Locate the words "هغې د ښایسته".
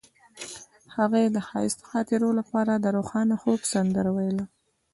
0.95-1.83